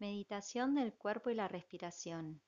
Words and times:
Meditación 0.00 0.76
del 0.76 0.94
cuerpo 0.94 1.28
y 1.28 1.34
la 1.34 1.48
respiración. 1.48 2.40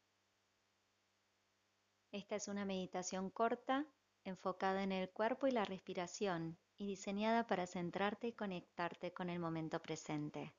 Esta 2.13 2.37
es 2.37 2.47
una 2.47 2.65
meditación 2.65 3.29
corta, 3.29 3.89
enfocada 4.23 4.85
en 4.85 4.93
el 4.93 5.11
cuerpo 5.11 5.49
y 5.49 5.51
la 5.51 5.65
respiración 5.65 6.57
y 6.77 6.87
diseñada 6.87 7.49
para 7.49 7.67
centrarte 7.67 8.29
y 8.29 8.35
conectarte 8.35 9.13
con 9.13 9.31
el 9.31 9.41
momento 9.41 9.83
presente. 9.83 10.55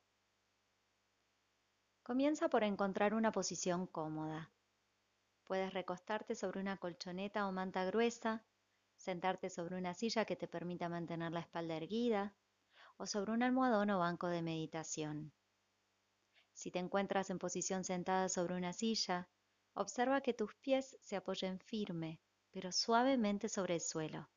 Comienza 2.04 2.50
por 2.50 2.66
encontrar 2.66 3.14
una 3.14 3.32
posición 3.32 3.88
cómoda. 3.88 4.52
Puedes 5.46 5.74
recostarte 5.74 6.36
sobre 6.36 6.60
una 6.60 6.76
colchoneta 6.76 7.48
o 7.48 7.54
manta 7.54 7.86
gruesa, 7.86 8.44
sentarte 8.98 9.50
sobre 9.50 9.78
una 9.78 9.94
silla 9.94 10.26
que 10.26 10.36
te 10.36 10.50
permita 10.50 10.90
mantener 10.90 11.32
la 11.32 11.40
espalda 11.40 11.78
erguida 11.78 12.36
o 12.98 13.06
sobre 13.06 13.32
un 13.32 13.44
almohadón 13.44 13.92
o 13.92 14.00
banco 14.00 14.28
de 14.28 14.42
meditación. 14.42 15.32
Si 16.62 16.70
te 16.70 16.78
encuentras 16.78 17.32
en 17.32 17.40
posición 17.40 17.84
sentada 17.84 18.30
sobre 18.30 18.54
una 18.54 18.72
silla, 18.72 19.28
observa 19.74 20.22
que 20.22 20.36
tus 20.36 20.54
pies 20.58 20.96
se 21.02 21.16
apoyen 21.16 21.58
firme, 21.60 22.22
pero 22.52 22.72
suavemente 22.72 23.50
sobre 23.50 23.74
el 23.74 23.82
suelo, 23.82 24.30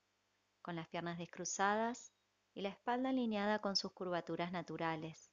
con 0.62 0.74
las 0.74 0.88
piernas 0.88 1.18
descruzadas 1.18 2.14
y 2.54 2.62
la 2.62 2.70
espalda 2.70 3.10
alineada 3.10 3.58
con 3.58 3.76
sus 3.76 3.92
curvaturas 3.92 4.52
naturales, 4.52 5.30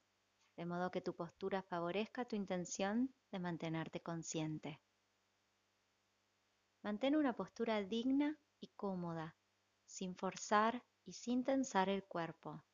de 0.57 0.65
modo 0.65 0.91
que 0.91 0.99
tu 0.99 1.15
postura 1.15 1.61
favorezca 1.61 2.25
tu 2.25 2.35
intención 2.35 3.15
de 3.31 3.39
mantenerte 3.39 4.01
consciente. 4.01 4.81
Mantén 6.81 7.15
una 7.15 7.31
postura 7.31 7.81
digna 7.81 8.37
y 8.59 8.67
cómoda, 8.75 9.37
sin 9.85 10.13
forzar 10.17 10.83
y 11.05 11.13
sin 11.13 11.45
tensar 11.45 11.87
el 11.87 12.03
cuerpo. 12.03 12.65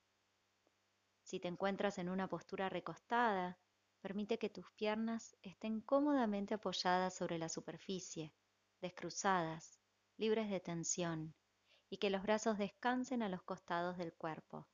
Si 1.22 1.40
te 1.40 1.48
encuentras 1.48 2.00
en 2.00 2.10
una 2.10 2.28
postura 2.28 2.68
recostada, 2.68 3.60
Permite 4.02 4.38
que 4.38 4.50
tus 4.50 4.70
piernas 4.72 5.36
estén 5.42 5.82
cómodamente 5.82 6.54
apoyadas 6.54 7.16
sobre 7.16 7.38
la 7.38 7.50
superficie, 7.50 8.34
descruzadas, 8.80 9.80
libres 10.18 10.50
de 10.50 10.60
tensión, 10.60 11.34
y 11.90 11.98
que 11.98 12.10
los 12.10 12.22
brazos 12.22 12.58
descansen 12.58 13.24
a 13.24 13.30
los 13.30 13.44
costados 13.44 13.98
del 13.98 14.14
cuerpo, 14.14 14.68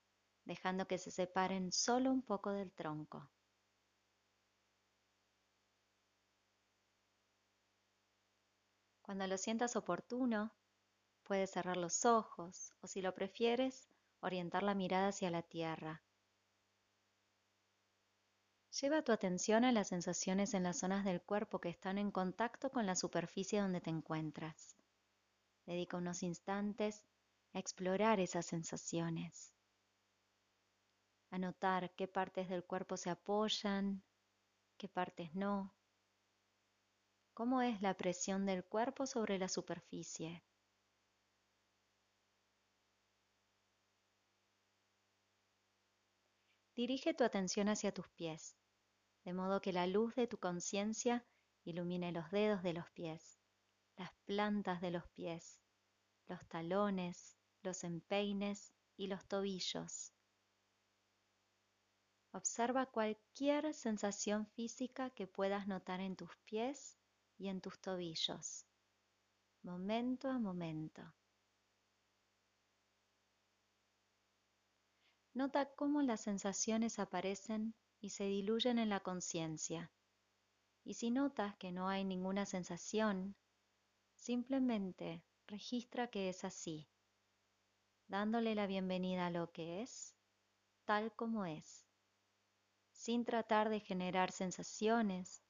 dejando 0.46 0.88
que 0.88 0.98
se 0.98 1.12
separen 1.12 1.72
solo 1.72 2.12
un 2.12 2.22
poco 2.22 2.52
del 2.52 2.72
tronco. 2.72 3.30
Cuando 9.02 9.28
lo 9.28 9.38
sientas 9.38 9.76
oportuno, 9.76 10.54
puedes 11.24 11.52
cerrar 11.52 11.78
los 11.78 12.06
ojos 12.06 12.74
o 12.82 12.88
si 12.88 13.02
lo 13.02 13.14
prefieres, 13.14 13.88
orientar 14.22 14.64
la 14.64 14.76
mirada 14.76 15.10
hacia 15.10 15.30
la 15.30 15.42
tierra 15.42 16.02
Lleva 18.82 19.04
tu 19.04 19.12
atención 19.12 19.66
a 19.66 19.72
las 19.72 19.90
sensaciones 19.90 20.56
en 20.56 20.64
las 20.64 20.80
zonas 20.80 21.06
del 21.06 21.22
cuerpo 21.22 21.62
que 21.62 21.70
están 21.70 22.00
en 22.00 22.10
contacto 22.10 22.72
con 22.72 22.88
la 22.88 22.96
superficie 22.96 23.62
donde 23.62 23.82
te 23.82 23.92
encuentras. 23.92 24.76
Dedica 25.68 25.98
unos 25.98 26.24
instantes 26.24 27.04
a 27.54 27.60
explorar 27.60 28.20
esas 28.20 28.48
sensaciones, 28.48 29.54
a 31.30 31.38
notar 31.38 31.92
qué 31.92 32.08
partes 32.08 32.50
del 32.50 32.64
cuerpo 32.64 32.98
se 32.98 33.12
apoyan, 33.12 34.02
qué 34.78 34.90
partes 34.90 35.36
no, 35.36 35.76
cómo 37.36 37.62
es 37.62 37.80
la 37.84 37.94
presión 37.94 38.48
del 38.48 38.66
cuerpo 38.66 39.06
sobre 39.06 39.38
la 39.38 39.50
superficie. 39.50 40.44
Dirige 46.76 47.14
tu 47.14 47.24
atención 47.24 47.70
hacia 47.70 47.94
tus 47.94 48.10
pies 48.10 48.58
de 49.24 49.34
modo 49.34 49.62
que 49.62 49.74
la 49.74 49.88
luz 49.88 50.16
de 50.16 50.28
tu 50.28 50.38
conciencia 50.38 51.26
ilumine 51.64 52.12
los 52.12 52.30
dedos 52.32 52.62
de 52.64 52.74
los 52.74 52.90
pies, 52.92 53.40
las 53.98 54.12
plantas 54.26 54.82
de 54.82 54.92
los 54.92 55.08
pies, 55.10 55.62
los 56.28 56.46
talones, 56.48 57.38
los 57.62 57.84
empeines 57.84 58.74
y 58.98 59.08
los 59.08 59.26
tobillos. 59.26 60.14
Observa 62.32 62.88
cualquier 62.88 63.74
sensación 63.74 64.48
física 64.48 65.12
que 65.12 65.28
puedas 65.28 65.68
notar 65.68 66.02
en 66.02 66.16
tus 66.16 66.36
pies 66.46 66.98
y 67.38 67.48
en 67.48 67.62
tus 67.62 67.80
tobillos, 67.80 68.66
momento 69.62 70.30
a 70.30 70.40
momento. 70.40 71.14
Nota 75.36 75.66
cómo 75.76 76.02
las 76.02 76.22
sensaciones 76.22 77.00
aparecen 77.00 77.74
y 78.04 78.10
se 78.10 78.26
diluyen 78.26 78.80
en 78.80 78.90
la 78.90 79.00
conciencia. 79.00 79.90
Y 80.84 80.96
si 80.96 81.10
notas 81.10 81.56
que 81.56 81.72
no 81.72 81.88
hay 81.88 82.04
ninguna 82.04 82.46
sensación, 82.46 83.38
simplemente 84.18 85.24
registra 85.48 86.08
que 86.08 86.28
es 86.28 86.44
así, 86.44 86.90
dándole 88.10 88.56
la 88.56 88.68
bienvenida 88.68 89.28
a 89.28 89.30
lo 89.30 89.54
que 89.54 89.82
es, 89.82 90.18
tal 90.84 91.16
como 91.16 91.46
es, 91.46 91.86
sin 92.92 93.24
tratar 93.24 93.70
de 93.70 93.80
generar 93.80 94.34
sensaciones, 94.34 95.42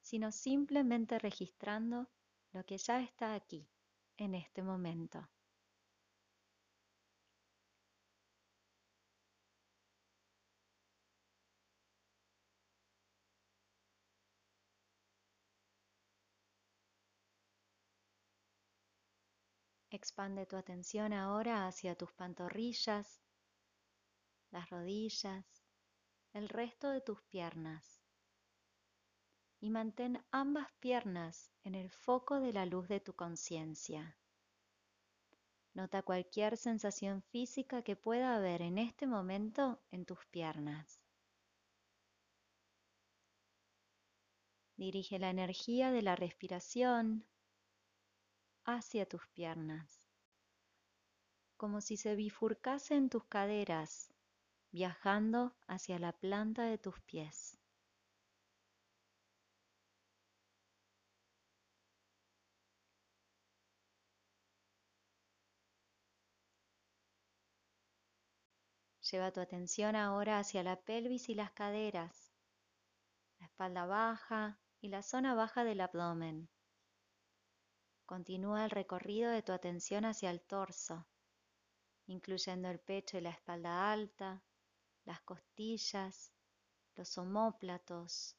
sino 0.00 0.32
simplemente 0.32 1.20
registrando 1.20 2.10
lo 2.50 2.66
que 2.66 2.78
ya 2.78 3.00
está 3.00 3.34
aquí, 3.34 3.70
en 4.16 4.34
este 4.34 4.64
momento. 4.64 5.30
Expande 19.94 20.46
tu 20.46 20.56
atención 20.56 21.12
ahora 21.12 21.66
hacia 21.66 21.94
tus 21.94 22.10
pantorrillas, 22.14 23.20
las 24.50 24.70
rodillas, 24.70 25.44
el 26.32 26.48
resto 26.48 26.88
de 26.88 27.02
tus 27.02 27.20
piernas. 27.24 28.00
Y 29.60 29.68
mantén 29.68 30.24
ambas 30.30 30.72
piernas 30.80 31.50
en 31.62 31.74
el 31.74 31.90
foco 31.90 32.40
de 32.40 32.54
la 32.54 32.64
luz 32.64 32.88
de 32.88 33.00
tu 33.00 33.12
conciencia. 33.12 34.16
Nota 35.74 36.02
cualquier 36.02 36.56
sensación 36.56 37.20
física 37.24 37.82
que 37.82 37.94
pueda 37.94 38.34
haber 38.34 38.62
en 38.62 38.78
este 38.78 39.06
momento 39.06 39.78
en 39.90 40.06
tus 40.06 40.24
piernas. 40.30 41.02
Dirige 44.74 45.18
la 45.18 45.28
energía 45.28 45.90
de 45.90 46.00
la 46.00 46.16
respiración 46.16 47.26
hacia 48.64 49.06
tus 49.06 49.26
piernas, 49.28 50.06
como 51.56 51.80
si 51.80 51.96
se 51.96 52.14
bifurcase 52.14 52.94
en 52.94 53.08
tus 53.08 53.24
caderas, 53.24 54.12
viajando 54.70 55.54
hacia 55.66 55.98
la 55.98 56.12
planta 56.12 56.64
de 56.64 56.78
tus 56.78 57.00
pies. 57.02 57.58
Lleva 69.10 69.30
tu 69.30 69.40
atención 69.40 69.94
ahora 69.94 70.38
hacia 70.38 70.62
la 70.62 70.80
pelvis 70.80 71.28
y 71.28 71.34
las 71.34 71.50
caderas, 71.50 72.32
la 73.40 73.46
espalda 73.46 73.84
baja 73.84 74.58
y 74.80 74.88
la 74.88 75.02
zona 75.02 75.34
baja 75.34 75.64
del 75.64 75.82
abdomen. 75.82 76.48
Continúa 78.12 78.66
el 78.66 78.70
recorrido 78.70 79.30
de 79.30 79.40
tu 79.40 79.52
atención 79.52 80.04
hacia 80.04 80.30
el 80.30 80.42
torso, 80.42 81.06
incluyendo 82.04 82.68
el 82.68 82.78
pecho 82.78 83.16
y 83.16 83.22
la 83.22 83.30
espalda 83.30 83.90
alta, 83.90 84.42
las 85.06 85.22
costillas, 85.22 86.30
los 86.94 87.16
omóplatos, 87.16 88.36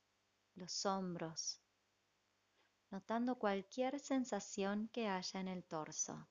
los 0.54 0.86
hombros, 0.86 1.60
notando 2.92 3.40
cualquier 3.40 4.00
sensación 4.00 4.90
que 4.90 5.08
haya 5.08 5.40
en 5.40 5.48
el 5.48 5.64
torso. 5.64 6.28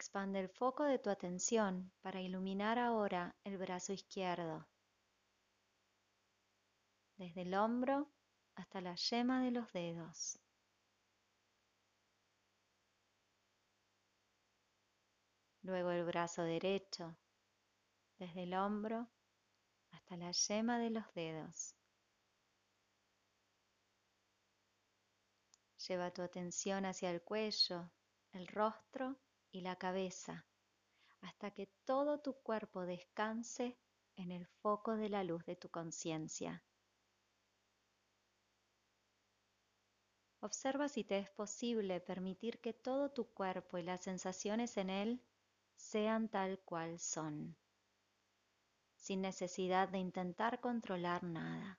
Expande 0.00 0.40
el 0.40 0.48
foco 0.48 0.84
de 0.84 0.98
tu 0.98 1.10
atención 1.10 1.92
para 2.00 2.22
iluminar 2.22 2.78
ahora 2.78 3.36
el 3.44 3.58
brazo 3.58 3.92
izquierdo, 3.92 4.66
desde 7.18 7.42
el 7.42 7.54
hombro 7.54 8.10
hasta 8.54 8.80
la 8.80 8.94
yema 8.94 9.42
de 9.42 9.50
los 9.50 9.70
dedos. 9.74 10.38
Luego 15.60 15.90
el 15.90 16.04
brazo 16.06 16.44
derecho, 16.44 17.18
desde 18.18 18.44
el 18.44 18.54
hombro 18.54 19.06
hasta 19.90 20.16
la 20.16 20.32
yema 20.32 20.78
de 20.78 20.88
los 20.88 21.12
dedos. 21.12 21.74
Lleva 25.86 26.10
tu 26.10 26.22
atención 26.22 26.86
hacia 26.86 27.10
el 27.10 27.20
cuello, 27.20 27.90
el 28.32 28.46
rostro 28.46 29.18
y 29.52 29.60
la 29.62 29.76
cabeza, 29.76 30.46
hasta 31.20 31.50
que 31.50 31.66
todo 31.84 32.20
tu 32.20 32.34
cuerpo 32.34 32.86
descanse 32.86 33.78
en 34.16 34.32
el 34.32 34.46
foco 34.46 34.96
de 34.96 35.08
la 35.08 35.24
luz 35.24 35.44
de 35.44 35.56
tu 35.56 35.68
conciencia. 35.70 36.62
Observa 40.40 40.88
si 40.88 41.04
te 41.04 41.18
es 41.18 41.30
posible 41.30 42.00
permitir 42.00 42.60
que 42.60 42.72
todo 42.72 43.10
tu 43.10 43.26
cuerpo 43.26 43.76
y 43.76 43.82
las 43.82 44.02
sensaciones 44.02 44.76
en 44.78 44.88
él 44.88 45.22
sean 45.76 46.28
tal 46.28 46.58
cual 46.60 46.98
son, 46.98 47.56
sin 48.96 49.20
necesidad 49.20 49.88
de 49.88 49.98
intentar 49.98 50.60
controlar 50.60 51.24
nada. 51.24 51.78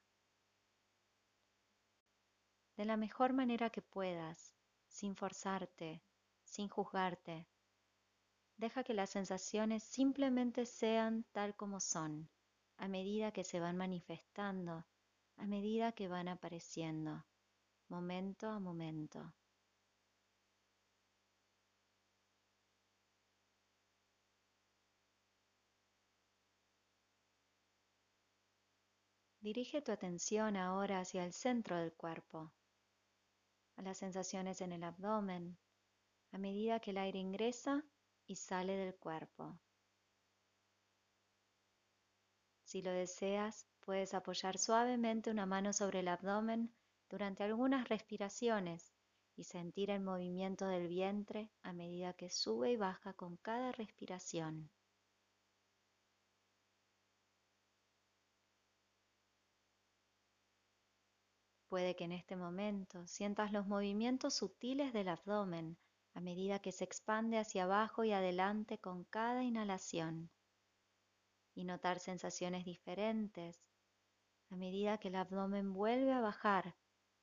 De 2.78 2.86
la 2.86 2.98
mejor 2.98 3.34
manera 3.34 3.70
que 3.70 3.82
puedas, 3.82 4.56
sin 4.88 5.16
forzarte, 5.16 6.04
sin 6.44 6.68
juzgarte. 6.68 7.48
Deja 8.62 8.84
que 8.84 8.94
las 8.94 9.10
sensaciones 9.10 9.82
simplemente 9.82 10.68
sean 10.68 11.26
tal 11.32 11.56
como 11.56 11.80
son, 11.80 12.30
a 12.78 12.88
medida 12.88 13.32
que 13.32 13.44
se 13.44 13.60
van 13.60 13.76
manifestando, 13.76 14.86
a 15.38 15.48
medida 15.48 15.94
que 15.94 16.08
van 16.08 16.28
apareciendo, 16.28 17.26
momento 17.88 18.50
a 18.50 18.60
momento. 18.60 19.34
Dirige 29.40 29.82
tu 29.82 29.92
atención 29.92 30.56
ahora 30.56 31.00
hacia 31.00 31.26
el 31.26 31.34
centro 31.34 31.78
del 31.78 31.94
cuerpo, 31.94 32.54
a 33.78 33.82
las 33.82 33.98
sensaciones 33.98 34.62
en 34.62 34.72
el 34.72 34.84
abdomen, 34.84 35.58
a 36.32 36.38
medida 36.38 36.80
que 36.80 36.92
el 36.92 37.00
aire 37.00 37.18
ingresa 37.18 37.84
y 38.32 38.36
sale 38.38 38.78
del 38.78 38.96
cuerpo. 38.96 39.60
Si 42.64 42.82
lo 42.82 42.92
deseas, 42.92 43.68
puedes 43.82 44.14
apoyar 44.14 44.58
suavemente 44.58 45.30
una 45.30 45.46
mano 45.46 45.74
sobre 45.74 46.00
el 46.00 46.08
abdomen 46.08 46.74
durante 47.10 47.44
algunas 47.44 47.90
respiraciones 47.90 48.94
y 49.36 49.44
sentir 49.44 49.90
el 49.90 50.00
movimiento 50.00 50.66
del 50.66 50.88
vientre 50.88 51.52
a 51.62 51.74
medida 51.74 52.14
que 52.14 52.30
sube 52.30 52.72
y 52.72 52.78
baja 52.78 53.12
con 53.16 53.36
cada 53.36 53.74
respiración. 53.74 54.70
Puede 61.68 61.98
que 61.98 62.06
en 62.06 62.14
este 62.14 62.38
momento 62.38 63.06
sientas 63.08 63.52
los 63.52 63.68
movimientos 63.68 64.36
sutiles 64.36 64.94
del 64.94 65.10
abdomen 65.10 65.78
a 66.14 66.22
medida 66.22 66.60
que 66.60 66.72
se 66.72 66.84
expande 66.84 67.38
hacia 67.38 67.64
abajo 67.64 68.04
y 68.04 68.12
adelante 68.12 68.78
con 68.78 69.04
cada 69.06 69.44
inhalación 69.44 70.30
y 71.56 71.64
notar 71.64 72.00
sensaciones 72.00 72.66
diferentes 72.66 73.60
a 74.50 74.56
medida 74.56 74.98
que 74.98 75.08
el 75.08 75.16
abdomen 75.16 75.74
vuelve 75.74 76.12
a 76.12 76.20
bajar 76.20 76.76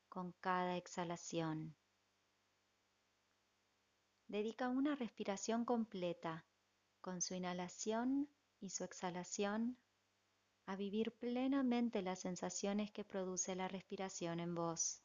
con 0.08 0.32
cada 0.40 0.76
exhalación. 0.76 1.76
Dedica 4.26 4.68
una 4.68 4.94
respiración 4.96 5.64
completa 5.64 6.44
con 7.00 7.20
su 7.22 7.34
inhalación 7.34 8.28
y 8.60 8.70
su 8.70 8.84
exhalación 8.84 9.78
a 10.66 10.76
vivir 10.76 11.12
plenamente 11.12 12.02
las 12.02 12.20
sensaciones 12.20 12.90
que 12.90 13.04
produce 13.04 13.54
la 13.54 13.68
respiración 13.68 14.40
en 14.40 14.54
vos. 14.54 15.02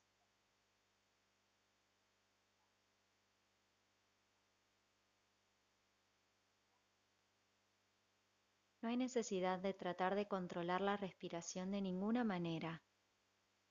No 8.84 8.90
hay 8.90 8.98
necesidad 8.98 9.60
de 9.60 9.74
tratar 9.74 10.14
de 10.14 10.28
controlar 10.28 10.82
la 10.82 10.98
respiración 10.98 11.72
de 11.72 11.80
ninguna 11.80 12.26
manera. 12.26 12.84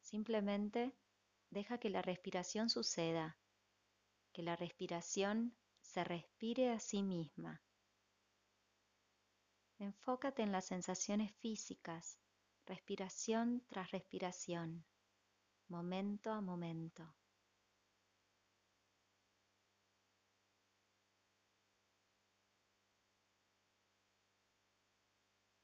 Simplemente 0.01 0.97
deja 1.51 1.77
que 1.77 1.91
la 1.91 2.01
respiración 2.01 2.71
suceda, 2.71 3.37
que 4.33 4.43
la 4.43 4.57
respiración 4.57 5.55
se 5.83 6.03
respire 6.03 6.71
a 6.71 6.79
sí 6.79 7.03
misma. 7.03 7.63
Enfócate 9.79 10.45
en 10.45 10.51
las 10.51 10.65
sensaciones 10.65 11.31
físicas, 11.41 12.19
respiración 12.65 13.67
tras 13.69 13.91
respiración, 13.91 14.87
momento 15.69 16.33
a 16.33 16.41
momento. 16.41 17.15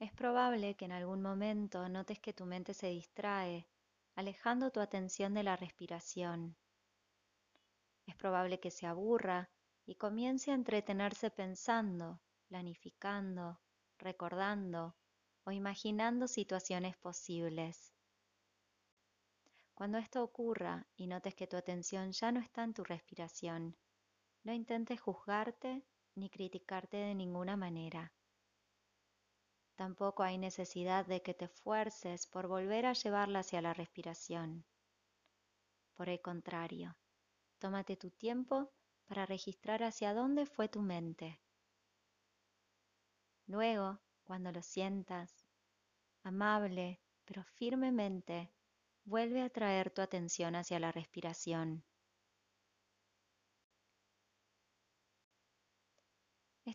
Es 0.09 0.15
probable 0.15 0.75
que 0.75 0.87
en 0.87 0.93
algún 0.93 1.21
momento 1.21 1.87
notes 1.87 2.19
que 2.19 2.33
tu 2.33 2.47
mente 2.47 2.73
se 2.73 2.87
distrae, 2.87 3.69
alejando 4.15 4.71
tu 4.71 4.81
atención 4.81 5.35
de 5.35 5.43
la 5.43 5.55
respiración. 5.55 6.57
Es 8.07 8.17
probable 8.17 8.59
que 8.59 8.71
se 8.71 8.87
aburra 8.87 9.51
y 9.85 9.97
comience 9.97 10.51
a 10.51 10.55
entretenerse 10.55 11.31
pensando, 11.31 12.23
planificando, 12.47 13.61
recordando 13.99 14.97
o 15.45 15.51
imaginando 15.51 16.27
situaciones 16.27 16.97
posibles. 16.97 17.93
Cuando 19.75 19.99
esto 19.99 20.25
ocurra 20.25 20.87
y 20.97 21.07
notes 21.07 21.35
que 21.35 21.47
tu 21.47 21.59
atención 21.59 22.13
ya 22.13 22.33
no 22.33 22.41
está 22.41 22.65
en 22.65 22.73
tu 22.73 22.83
respiración, 22.83 23.77
no 24.43 24.55
intentes 24.55 25.03
juzgarte 25.03 25.85
ni 26.15 26.31
criticarte 26.31 26.97
de 26.97 27.15
ninguna 27.15 27.59
manera. 27.59 28.11
Tampoco 29.79 30.23
hay 30.23 30.37
necesidad 30.37 31.07
de 31.07 31.23
que 31.23 31.33
te 31.33 31.49
fuerces 31.49 32.27
por 32.27 32.49
volver 32.49 32.85
a 32.85 32.93
llevarla 32.93 33.39
hacia 33.39 33.63
la 33.63 33.73
respiración. 33.73 34.67
Por 35.95 36.11
el 36.11 36.21
contrario, 36.21 36.99
tómate 37.59 37.97
tu 37.97 38.11
tiempo 38.11 38.71
para 39.07 39.25
registrar 39.25 39.83
hacia 39.83 40.13
dónde 40.13 40.45
fue 40.45 40.69
tu 40.69 40.83
mente 40.83 41.41
Luego, 43.49 43.99
cuando 44.25 44.53
lo 44.53 44.61
sientas, 44.61 45.47
amable 46.23 47.01
pero 47.25 47.43
firmemente, 47.45 48.53
vuelve 49.05 49.41
a 49.41 49.49
traer 49.49 49.91
tu 49.91 50.03
atención 50.03 50.55
hacia 50.55 50.79
la 50.79 50.93
respiración. 50.93 51.83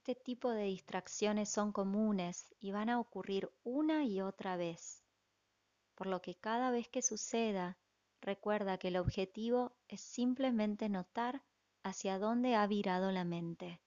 Este 0.06 0.22
tipo 0.22 0.52
de 0.52 0.64
distracciones 0.64 1.48
son 1.48 1.72
comunes 1.72 2.54
y 2.60 2.74
van 2.74 2.90
a 2.90 3.00
ocurrir 3.00 3.50
una 3.64 4.04
y 4.04 4.20
otra 4.20 4.58
vez, 4.58 5.02
por 5.96 6.08
lo 6.08 6.22
que 6.22 6.36
cada 6.36 6.72
vez 6.72 6.90
que 6.90 7.02
suceda, 7.02 7.78
recuerda 8.20 8.78
que 8.78 8.90
el 8.90 8.98
objetivo 8.98 9.72
es 9.88 10.02
simplemente 10.02 10.90
notar 10.90 11.42
hacia 11.84 12.20
dónde 12.20 12.54
ha 12.54 12.68
virado 12.68 13.14
la 13.14 13.24
mente. 13.24 13.80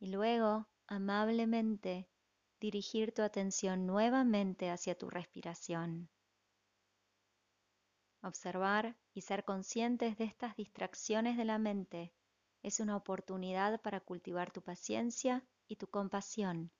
Y 0.00 0.08
luego 0.08 0.66
amablemente 0.88 2.08
dirigir 2.58 3.14
tu 3.14 3.22
atención 3.22 3.86
nuevamente 3.86 4.68
hacia 4.68 4.98
tu 4.98 5.10
respiración. 5.10 6.10
Observar 8.20 8.96
y 9.14 9.20
ser 9.20 9.44
conscientes 9.44 10.18
de 10.18 10.24
estas 10.24 10.56
distracciones 10.56 11.36
de 11.36 11.44
la 11.44 11.58
mente 11.58 12.12
es 12.62 12.80
una 12.80 12.96
oportunidad 12.96 13.80
para 13.80 14.00
cultivar 14.00 14.50
tu 14.50 14.62
paciencia 14.62 15.44
y 15.66 15.76
tu 15.76 15.88
compasión 15.88 16.70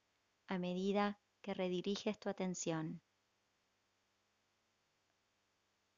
a 0.46 0.58
medida 0.58 1.18
que 1.40 1.54
rediriges 1.54 2.18
tu 2.18 2.28
atención. 2.28 3.00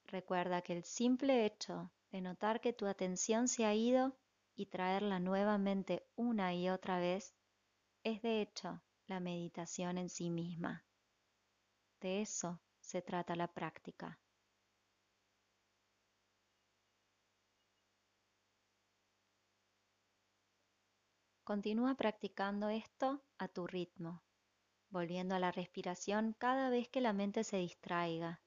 Recuerda 0.04 0.60
que 0.62 0.74
el 0.74 0.84
simple 0.84 1.46
hecho 1.46 1.90
de 2.10 2.20
notar 2.20 2.60
que 2.60 2.74
tu 2.74 2.86
atención 2.86 3.48
se 3.48 3.64
ha 3.64 3.74
ido 3.74 4.14
y 4.54 4.66
traerla 4.66 5.18
nuevamente 5.18 6.06
una 6.14 6.54
y 6.54 6.68
otra 6.68 6.98
vez 6.98 7.34
es 8.04 8.20
de 8.20 8.42
hecho 8.42 8.82
la 9.06 9.20
meditación 9.20 9.96
en 9.96 10.10
sí 10.10 10.30
misma. 10.30 10.84
De 12.00 12.20
eso 12.20 12.60
se 12.80 13.00
trata 13.00 13.36
la 13.36 13.48
práctica. 13.48 14.18
Continúa 21.52 21.94
practicando 21.96 22.70
esto 22.70 23.22
a 23.36 23.46
tu 23.46 23.66
ritmo, 23.66 24.22
volviendo 24.88 25.34
a 25.34 25.38
la 25.38 25.52
respiración 25.52 26.34
cada 26.38 26.70
vez 26.70 26.88
que 26.88 27.02
la 27.02 27.12
mente 27.12 27.44
se 27.44 27.58
distraiga, 27.58 28.40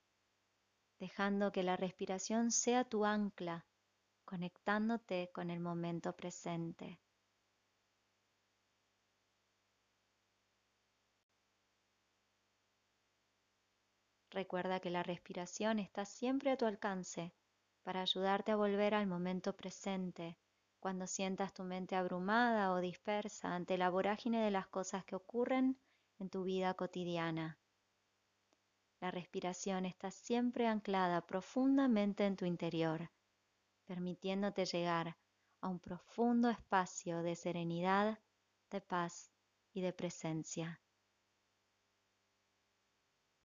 dejando 0.98 1.52
que 1.52 1.62
la 1.62 1.78
respiración 1.78 2.50
sea 2.50 2.84
tu 2.84 3.06
ancla, 3.06 3.68
conectándote 4.26 5.30
con 5.32 5.52
el 5.52 5.60
momento 5.60 6.16
presente. 6.16 7.00
Recuerda 14.32 14.80
que 14.80 14.90
la 14.90 15.04
respiración 15.04 15.78
está 15.78 16.06
siempre 16.06 16.50
a 16.50 16.58
tu 16.58 16.66
alcance 16.66 17.36
para 17.84 18.02
ayudarte 18.02 18.52
a 18.52 18.56
volver 18.56 18.96
al 18.96 19.06
momento 19.06 19.56
presente 19.56 20.40
cuando 20.86 21.08
sientas 21.08 21.52
tu 21.52 21.64
mente 21.64 21.96
abrumada 21.96 22.72
o 22.72 22.80
dispersa 22.80 23.56
ante 23.56 23.76
la 23.76 23.90
vorágine 23.90 24.46
de 24.46 24.52
las 24.52 24.68
cosas 24.68 25.04
que 25.04 25.16
ocurren 25.16 25.80
en 26.20 26.30
tu 26.30 26.44
vida 26.44 26.76
cotidiana. 26.76 27.58
La 29.00 29.10
respiración 29.10 29.88
está 29.88 30.12
siempre 30.12 30.68
anclada 30.68 31.26
profundamente 31.26 32.28
en 32.28 32.36
tu 32.36 32.46
interior, 32.46 33.10
permitiéndote 33.86 34.66
llegar 34.66 35.18
a 35.60 35.70
un 35.70 35.80
profundo 35.80 36.52
espacio 36.52 37.24
de 37.24 37.36
serenidad, 37.36 38.20
de 38.70 38.80
paz 38.80 39.32
y 39.74 39.82
de 39.82 39.92
presencia. 39.92 40.85